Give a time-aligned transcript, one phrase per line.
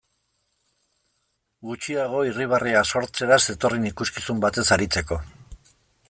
[1.67, 5.19] Gutxiago irribarrea sortzera zetorren ikuskizun batez aritzeko.